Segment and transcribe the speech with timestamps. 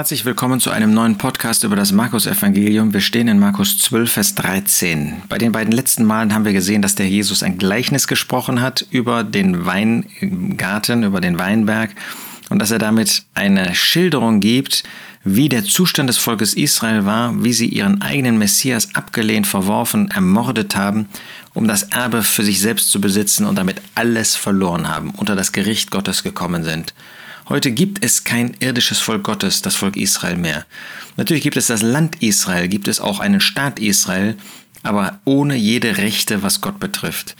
[0.00, 2.94] Herzlich willkommen zu einem neuen Podcast über das Markus-Evangelium.
[2.94, 5.24] Wir stehen in Markus 12, Vers 13.
[5.28, 8.86] Bei den beiden letzten Malen haben wir gesehen, dass der Jesus ein Gleichnis gesprochen hat
[8.90, 11.90] über den Weingarten, über den Weinberg
[12.48, 14.84] und dass er damit eine Schilderung gibt,
[15.22, 20.76] wie der Zustand des Volkes Israel war, wie sie ihren eigenen Messias abgelehnt, verworfen, ermordet
[20.76, 21.10] haben,
[21.52, 25.52] um das Erbe für sich selbst zu besitzen und damit alles verloren haben, unter das
[25.52, 26.94] Gericht Gottes gekommen sind.
[27.50, 30.66] Heute gibt es kein irdisches Volk Gottes, das Volk Israel mehr.
[31.16, 34.36] Natürlich gibt es das Land Israel, gibt es auch einen Staat Israel,
[34.84, 37.34] aber ohne jede Rechte, was Gott betrifft.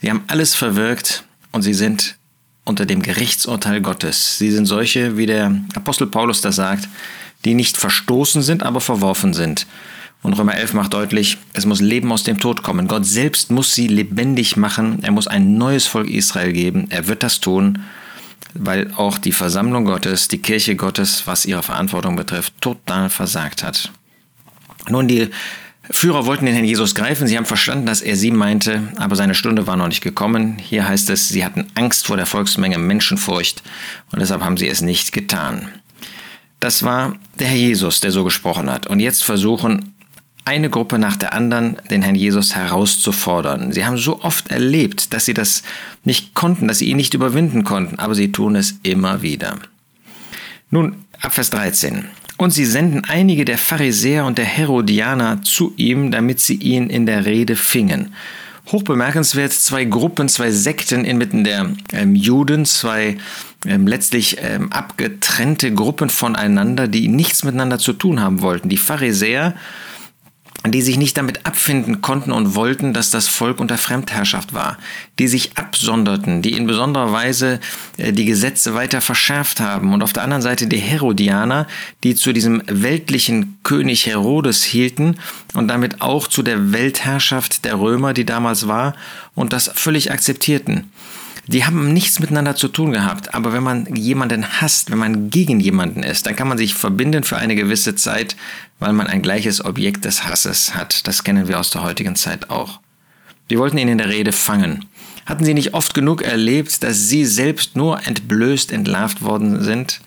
[0.00, 1.22] Sie haben alles verwirkt
[1.52, 2.16] und sie sind
[2.64, 4.36] unter dem Gerichtsurteil Gottes.
[4.36, 6.88] Sie sind solche, wie der Apostel Paulus das sagt,
[7.44, 9.68] die nicht verstoßen sind, aber verworfen sind.
[10.22, 12.88] Und Römer 11 macht deutlich, es muss Leben aus dem Tod kommen.
[12.88, 15.04] Gott selbst muss sie lebendig machen.
[15.04, 16.86] Er muss ein neues Volk Israel geben.
[16.90, 17.78] Er wird das tun
[18.54, 23.90] weil auch die Versammlung Gottes, die Kirche Gottes, was ihre Verantwortung betrifft, total versagt hat.
[24.88, 25.30] Nun, die
[25.90, 29.34] Führer wollten den Herrn Jesus greifen, sie haben verstanden, dass er sie meinte, aber seine
[29.34, 30.58] Stunde war noch nicht gekommen.
[30.58, 33.62] Hier heißt es, sie hatten Angst vor der Volksmenge, Menschenfurcht
[34.12, 35.68] und deshalb haben sie es nicht getan.
[36.60, 38.86] Das war der Herr Jesus, der so gesprochen hat.
[38.86, 39.91] Und jetzt versuchen
[40.44, 43.72] eine Gruppe nach der anderen den Herrn Jesus herauszufordern.
[43.72, 45.62] Sie haben so oft erlebt, dass sie das
[46.04, 49.58] nicht konnten, dass sie ihn nicht überwinden konnten, aber sie tun es immer wieder.
[50.70, 52.06] Nun, ab Vers 13.
[52.38, 57.06] Und sie senden einige der Pharisäer und der Herodianer zu ihm, damit sie ihn in
[57.06, 58.14] der Rede fingen.
[58.70, 63.18] Hochbemerkenswert, zwei Gruppen, zwei Sekten inmitten der ähm, Juden, zwei
[63.66, 68.68] ähm, letztlich ähm, abgetrennte Gruppen voneinander, die nichts miteinander zu tun haben wollten.
[68.68, 69.54] Die Pharisäer
[70.66, 74.78] die sich nicht damit abfinden konnten und wollten, dass das Volk unter Fremdherrschaft war,
[75.18, 77.58] die sich absonderten, die in besonderer Weise
[77.96, 81.66] äh, die Gesetze weiter verschärft haben und auf der anderen Seite die Herodianer,
[82.04, 85.16] die zu diesem weltlichen König Herodes hielten
[85.54, 88.94] und damit auch zu der Weltherrschaft der Römer, die damals war,
[89.34, 90.90] und das völlig akzeptierten.
[91.46, 93.34] Die haben nichts miteinander zu tun gehabt.
[93.34, 97.24] Aber wenn man jemanden hasst, wenn man gegen jemanden ist, dann kann man sich verbinden
[97.24, 98.36] für eine gewisse Zeit,
[98.78, 101.06] weil man ein gleiches Objekt des Hasses hat.
[101.06, 102.80] Das kennen wir aus der heutigen Zeit auch.
[103.50, 104.86] Die wollten ihn in der Rede fangen.
[105.26, 110.00] Hatten sie nicht oft genug erlebt, dass sie selbst nur entblößt, entlarvt worden sind?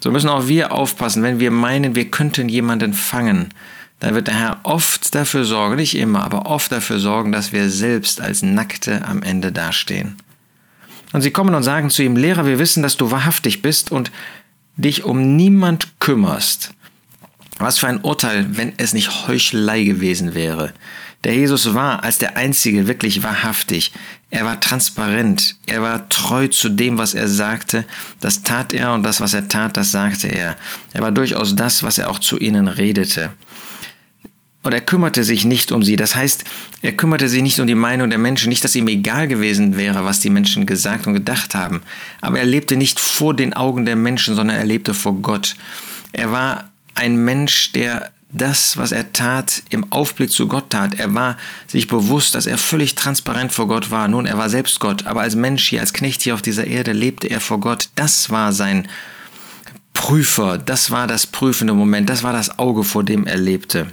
[0.00, 3.48] So müssen auch wir aufpassen, wenn wir meinen, wir könnten jemanden fangen.
[4.00, 7.68] Dann wird der Herr oft dafür sorgen, nicht immer, aber oft dafür sorgen, dass wir
[7.68, 10.16] selbst als Nackte am Ende dastehen.
[11.12, 14.10] Und sie kommen und sagen zu ihm, Lehrer, wir wissen, dass du wahrhaftig bist und
[14.76, 16.74] dich um niemand kümmerst.
[17.58, 20.72] Was für ein Urteil, wenn es nicht Heuchelei gewesen wäre.
[21.24, 23.92] Der Jesus war als der Einzige wirklich wahrhaftig.
[24.30, 25.56] Er war transparent.
[25.66, 27.84] Er war treu zu dem, was er sagte.
[28.20, 30.56] Das tat er und das, was er tat, das sagte er.
[30.92, 33.32] Er war durchaus das, was er auch zu ihnen redete.
[34.68, 35.96] Und er kümmerte sich nicht um sie.
[35.96, 36.44] Das heißt,
[36.82, 38.50] er kümmerte sich nicht um die Meinung der Menschen.
[38.50, 41.80] Nicht, dass ihm egal gewesen wäre, was die Menschen gesagt und gedacht haben.
[42.20, 45.56] Aber er lebte nicht vor den Augen der Menschen, sondern er lebte vor Gott.
[46.12, 50.98] Er war ein Mensch, der das, was er tat, im Aufblick zu Gott tat.
[50.98, 54.06] Er war sich bewusst, dass er völlig transparent vor Gott war.
[54.06, 56.92] Nun, er war selbst Gott, aber als Mensch hier, als Knecht hier auf dieser Erde
[56.92, 57.88] lebte er vor Gott.
[57.94, 58.86] Das war sein
[59.94, 63.86] Prüfer, das war das prüfende Moment, das war das Auge, vor dem er lebte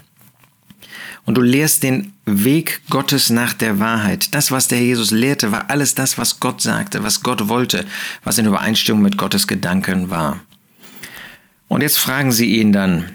[1.25, 4.33] und du lehrst den Weg Gottes nach der Wahrheit.
[4.33, 7.85] Das, was der Jesus lehrte, war alles das, was Gott sagte, was Gott wollte,
[8.23, 10.39] was in Übereinstimmung mit Gottes Gedanken war.
[11.67, 13.05] Und jetzt fragen sie ihn dann,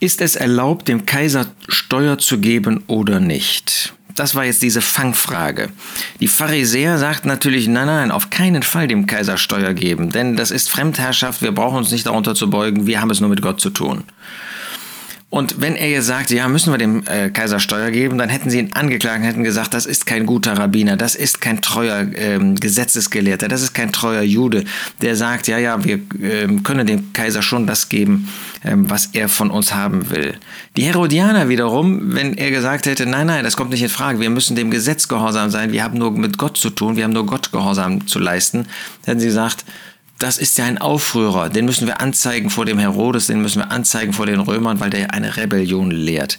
[0.00, 3.94] ist es erlaubt, dem Kaiser Steuer zu geben oder nicht?
[4.14, 5.68] Das war jetzt diese Fangfrage.
[6.20, 10.50] Die Pharisäer sagten natürlich, nein, nein, auf keinen Fall dem Kaiser Steuer geben, denn das
[10.50, 13.60] ist Fremdherrschaft, wir brauchen uns nicht darunter zu beugen, wir haben es nur mit Gott
[13.60, 14.04] zu tun.
[15.36, 18.48] Und wenn er jetzt sagt, ja, müssen wir dem äh, Kaiser Steuer geben, dann hätten
[18.48, 22.54] sie ihn angeklagt, hätten gesagt, das ist kein guter Rabbiner, das ist kein treuer ähm,
[22.54, 24.64] Gesetzesgelehrter, das ist kein treuer Jude,
[25.02, 28.30] der sagt, ja, ja, wir ähm, können dem Kaiser schon das geben,
[28.64, 30.38] ähm, was er von uns haben will.
[30.78, 34.30] Die Herodianer wiederum, wenn er gesagt hätte, nein, nein, das kommt nicht in Frage, wir
[34.30, 37.26] müssen dem Gesetz gehorsam sein, wir haben nur mit Gott zu tun, wir haben nur
[37.26, 38.68] Gott gehorsam zu leisten,
[39.04, 39.66] hätten sie gesagt,
[40.18, 43.70] das ist ja ein Aufrührer, den müssen wir anzeigen vor dem Herodes, den müssen wir
[43.70, 46.38] anzeigen vor den Römern, weil der eine Rebellion lehrt.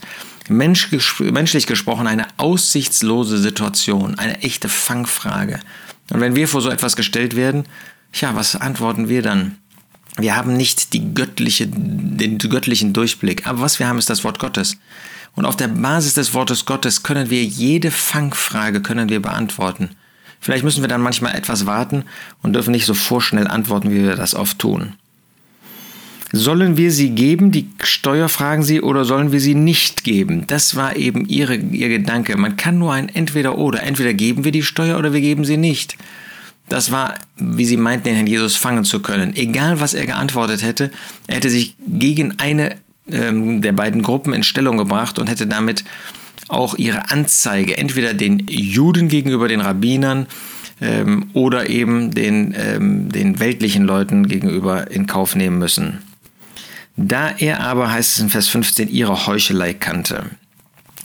[0.49, 0.89] Mensch,
[1.19, 5.59] menschlich gesprochen eine aussichtslose Situation, eine echte Fangfrage.
[6.09, 7.65] Und wenn wir vor so etwas gestellt werden,
[8.13, 9.57] ja, was antworten wir dann?
[10.17, 14.39] Wir haben nicht die göttliche, den göttlichen Durchblick, aber was wir haben, ist das Wort
[14.39, 14.77] Gottes.
[15.35, 19.91] Und auf der Basis des Wortes Gottes können wir jede Fangfrage können wir beantworten.
[20.39, 22.03] Vielleicht müssen wir dann manchmal etwas warten
[22.41, 24.93] und dürfen nicht so vorschnell antworten, wie wir das oft tun.
[26.33, 30.45] Sollen wir sie geben, die Steuer fragen sie, oder sollen wir sie nicht geben?
[30.47, 32.35] Das war eben ihre, ihr Gedanke.
[32.37, 33.83] Man kann nur ein Entweder-Oder.
[33.83, 35.97] Entweder geben wir die Steuer oder wir geben sie nicht.
[36.67, 39.35] Das war, wie sie meinten, den Herrn Jesus fangen zu können.
[39.37, 40.91] Egal, was er geantwortet hätte,
[41.27, 42.75] er hätte sich gegen eine
[43.09, 45.85] ähm, der beiden Gruppen in Stellung gebracht und hätte damit
[46.47, 50.27] auch ihre Anzeige entweder den Juden gegenüber den Rabbinern
[50.81, 55.99] ähm, oder eben den, ähm, den weltlichen Leuten gegenüber in Kauf nehmen müssen.
[56.95, 60.25] Da er aber, heißt es in Vers 15, ihre Heuchelei kannte.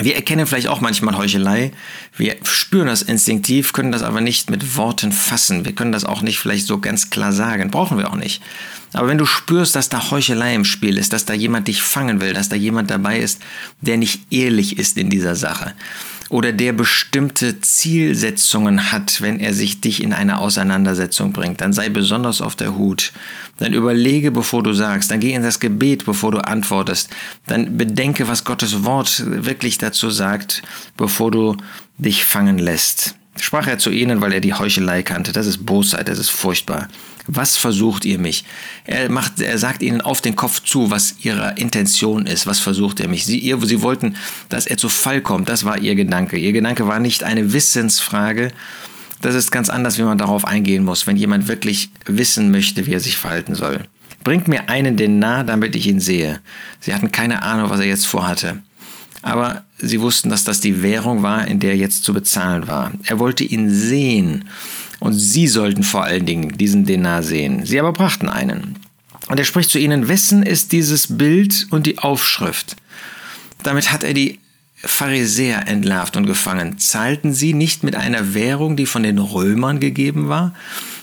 [0.04, 1.72] Wir erkennen vielleicht auch manchmal Heuchelei.
[2.16, 5.64] Wir spüren das instinktiv, können das aber nicht mit Worten fassen.
[5.64, 7.70] Wir können das auch nicht vielleicht so ganz klar sagen.
[7.70, 8.42] Brauchen wir auch nicht.
[8.92, 12.20] Aber wenn du spürst, dass da Heuchelei im Spiel ist, dass da jemand dich fangen
[12.20, 13.40] will, dass da jemand dabei ist,
[13.80, 15.74] der nicht ehrlich ist in dieser Sache,
[16.32, 21.90] oder der bestimmte Zielsetzungen hat, wenn er sich dich in eine Auseinandersetzung bringt, dann sei
[21.90, 23.12] besonders auf der Hut.
[23.58, 27.10] Dann überlege, bevor du sagst, dann geh in das Gebet, bevor du antwortest.
[27.46, 30.62] Dann bedenke, was Gottes Wort wirklich dazu sagt,
[30.96, 31.58] bevor du
[31.98, 33.14] dich fangen lässt.
[33.38, 35.32] Sprach er zu ihnen, weil er die Heuchelei kannte.
[35.32, 36.88] Das ist Bosheit, das ist furchtbar.
[37.26, 38.44] Was versucht ihr mich?
[38.84, 42.46] Er, macht, er sagt ihnen auf den Kopf zu, was ihre Intention ist.
[42.46, 43.24] Was versucht er mich?
[43.24, 44.16] Sie, ihr, sie wollten,
[44.48, 45.48] dass er zu Fall kommt.
[45.48, 46.36] Das war ihr Gedanke.
[46.36, 48.52] Ihr Gedanke war nicht eine Wissensfrage.
[49.20, 52.94] Das ist ganz anders, wie man darauf eingehen muss, wenn jemand wirklich wissen möchte, wie
[52.94, 53.84] er sich verhalten soll.
[54.24, 56.40] Bringt mir einen Denar, damit ich ihn sehe.
[56.80, 58.62] Sie hatten keine Ahnung, was er jetzt vorhatte.
[59.22, 62.92] Aber sie wussten, dass das die Währung war, in der er jetzt zu bezahlen war.
[63.04, 64.48] Er wollte ihn sehen
[65.02, 67.66] und sie sollten vor allen Dingen diesen Denar sehen.
[67.66, 68.76] Sie aber brachten einen.
[69.26, 72.76] Und er spricht zu ihnen, wessen ist dieses Bild und die Aufschrift?
[73.64, 74.38] Damit hat er die
[74.76, 76.78] Pharisäer entlarvt und gefangen.
[76.78, 80.54] Zahlten sie nicht mit einer Währung, die von den Römern gegeben war?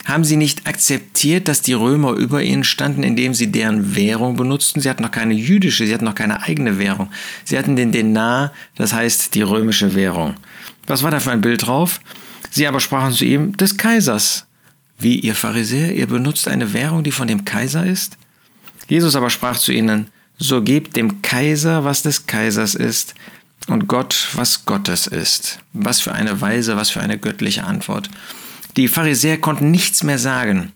[0.06, 4.82] Haben sie nicht akzeptiert, dass die Römer über ihnen standen, indem sie deren Währung benutzten?
[4.82, 7.10] Sie hatten noch keine jüdische, sie hatten noch keine eigene Währung.
[7.44, 10.36] Sie hatten den Denar, das heißt die römische Währung.
[10.88, 12.00] Was war da für ein Bild drauf?
[12.50, 14.46] Sie aber sprachen zu ihm, des Kaisers.
[14.98, 18.18] Wie, ihr Pharisäer, ihr benutzt eine Währung, die von dem Kaiser ist?
[18.88, 20.08] Jesus aber sprach zu ihnen,
[20.38, 23.14] so gebt dem Kaiser, was des Kaisers ist,
[23.68, 25.60] und Gott, was Gottes ist.
[25.74, 28.10] Was für eine weise, was für eine göttliche Antwort.
[28.78, 30.72] Die Pharisäer konnten nichts mehr sagen.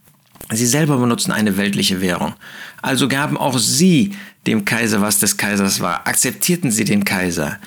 [0.52, 2.34] Sie selber benutzten eine weltliche Währung.
[2.82, 4.16] Also gaben auch sie
[4.46, 6.06] dem Kaiser, was des Kaisers war.
[6.08, 7.58] Akzeptierten sie den Kaiser.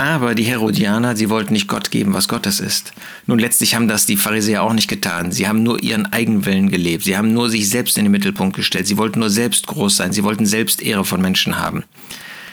[0.00, 2.94] Aber die Herodianer, sie wollten nicht Gott geben, was Gottes ist.
[3.26, 5.30] Nun, letztlich haben das die Pharisäer auch nicht getan.
[5.30, 7.04] Sie haben nur ihren Eigenwillen gelebt.
[7.04, 8.86] Sie haben nur sich selbst in den Mittelpunkt gestellt.
[8.86, 10.14] Sie wollten nur selbst groß sein.
[10.14, 11.84] Sie wollten selbst Ehre von Menschen haben.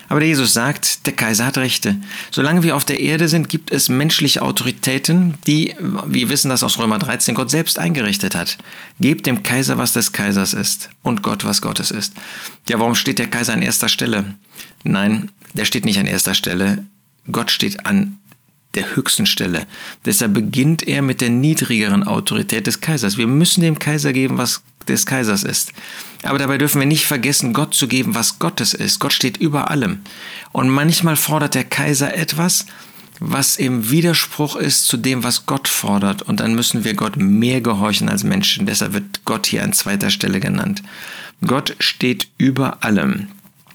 [0.09, 1.95] Aber der Jesus sagt, der Kaiser hat Rechte.
[2.31, 5.73] Solange wir auf der Erde sind, gibt es menschliche Autoritäten, die,
[6.05, 8.57] wir wissen das aus Römer 13, Gott selbst eingerichtet hat.
[8.99, 12.11] Gebt dem Kaiser, was des Kaisers ist und Gott, was Gottes ist.
[12.67, 14.35] Ja, warum steht der Kaiser an erster Stelle?
[14.83, 16.83] Nein, der steht nicht an erster Stelle.
[17.31, 18.17] Gott steht an
[18.75, 19.65] der höchsten Stelle.
[20.05, 23.17] Deshalb beginnt er mit der niedrigeren Autorität des Kaisers.
[23.17, 25.73] Wir müssen dem Kaiser geben, was des Kaisers ist.
[26.23, 28.99] Aber dabei dürfen wir nicht vergessen, Gott zu geben, was Gottes ist.
[28.99, 29.99] Gott steht über allem.
[30.51, 32.65] Und manchmal fordert der Kaiser etwas,
[33.19, 36.21] was im Widerspruch ist zu dem, was Gott fordert.
[36.21, 38.65] Und dann müssen wir Gott mehr gehorchen als Menschen.
[38.65, 40.83] Deshalb wird Gott hier an zweiter Stelle genannt.
[41.45, 43.27] Gott steht über allem.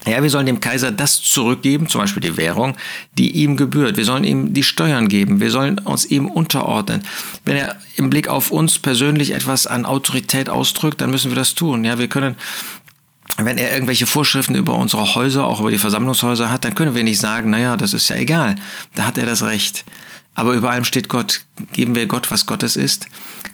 [0.05, 2.75] Ja, wir sollen dem Kaiser das zurückgeben, zum Beispiel die Währung,
[3.17, 3.95] die ihm gebührt.
[3.95, 5.39] Wir sollen ihm die Steuern geben.
[5.39, 7.03] Wir sollen uns ihm unterordnen.
[7.45, 11.55] Wenn er im Blick auf uns persönlich etwas an Autorität ausdrückt, dann müssen wir das
[11.55, 11.85] tun.
[11.85, 12.35] Ja, wir können
[13.37, 17.03] wenn er irgendwelche Vorschriften über unsere Häuser, auch über die Versammlungshäuser hat, dann können wir
[17.03, 18.55] nicht sagen, naja, das ist ja egal,
[18.95, 19.85] da hat er das Recht.
[20.35, 21.41] Aber über allem steht Gott.
[21.73, 23.07] Geben wir Gott, was Gottes ist.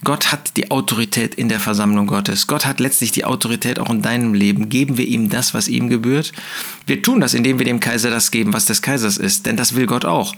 [0.03, 2.47] Gott hat die Autorität in der Versammlung Gottes.
[2.47, 4.69] Gott hat letztlich die Autorität auch in deinem Leben.
[4.69, 6.31] Geben wir ihm das, was ihm gebührt?
[6.85, 9.45] Wir tun das, indem wir dem Kaiser das geben, was des Kaisers ist.
[9.45, 10.33] Denn das will Gott auch.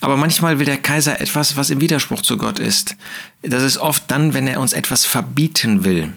[0.00, 2.96] Aber manchmal will der Kaiser etwas, was im Widerspruch zu Gott ist.
[3.42, 6.12] Das ist oft dann, wenn er uns etwas verbieten will.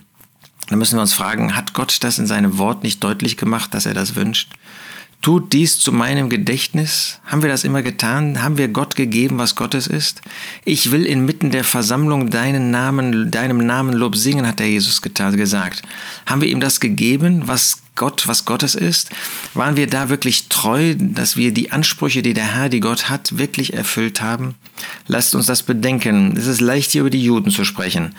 [0.67, 3.85] Dann müssen wir uns fragen, hat Gott das in seinem Wort nicht deutlich gemacht, dass
[3.85, 4.49] er das wünscht?
[5.21, 7.19] Tut dies zu meinem Gedächtnis?
[7.25, 8.43] Haben wir das immer getan?
[8.43, 10.21] Haben wir Gott gegeben, was Gottes ist?
[10.63, 15.35] Ich will inmitten der Versammlung deinen Namen, deinem Namen Lob singen, hat der Jesus getan,
[15.35, 15.81] gesagt.
[16.27, 19.09] Haben wir ihm das gegeben, was Gott, was Gottes ist?
[19.55, 23.39] Waren wir da wirklich treu, dass wir die Ansprüche, die der Herr, die Gott hat,
[23.39, 24.53] wirklich erfüllt haben?
[25.07, 26.37] Lasst uns das bedenken.
[26.37, 28.13] Es ist leicht, hier über die Juden zu sprechen.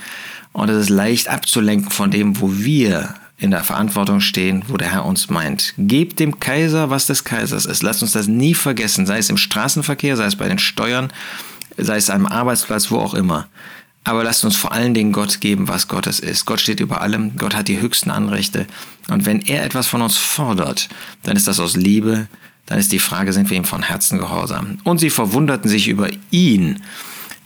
[0.59, 4.91] Und es ist leicht abzulenken von dem, wo wir in der Verantwortung stehen, wo der
[4.91, 5.73] Herr uns meint.
[5.79, 7.85] Gebt dem Kaiser, was des Kaisers ist.
[7.85, 11.13] Lasst uns das nie vergessen, sei es im Straßenverkehr, sei es bei den Steuern,
[11.77, 13.47] sei es am Arbeitsplatz, wo auch immer.
[14.03, 16.45] Aber lasst uns vor allen Dingen Gott geben, was Gottes ist.
[16.45, 18.67] Gott steht über allem, Gott hat die höchsten Anrechte.
[19.09, 20.89] Und wenn er etwas von uns fordert,
[21.23, 22.27] dann ist das aus Liebe,
[22.67, 24.79] dann ist die Frage, sind wir ihm von Herzen gehorsam?
[24.83, 26.83] Und sie verwunderten sich über ihn.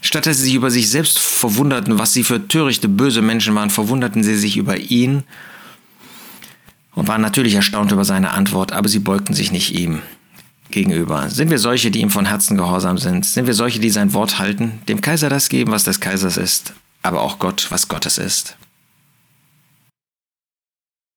[0.03, 3.71] Statt dass sie sich über sich selbst verwunderten, was sie für törichte, böse Menschen waren,
[3.71, 5.23] verwunderten sie sich über ihn
[6.95, 10.03] und waren natürlich erstaunt über seine Antwort, aber sie beugten sich nicht ihm
[10.71, 11.31] gegenüber.
[11.31, 13.25] Sind wir solche, die ihm von Herzen gehorsam sind?
[13.25, 16.75] Sind wir solche, die sein Wort halten, dem Kaiser das geben, was des Kaisers ist,
[17.03, 18.57] aber auch Gott, was Gottes ist?